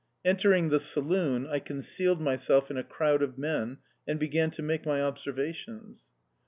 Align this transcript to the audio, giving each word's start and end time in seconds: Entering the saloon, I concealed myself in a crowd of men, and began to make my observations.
Entering 0.25 0.69
the 0.69 0.79
saloon, 0.79 1.45
I 1.45 1.59
concealed 1.59 2.19
myself 2.19 2.71
in 2.71 2.77
a 2.79 2.83
crowd 2.83 3.21
of 3.21 3.37
men, 3.37 3.77
and 4.07 4.19
began 4.19 4.49
to 4.49 4.63
make 4.63 4.83
my 4.83 4.99
observations. 4.99 6.05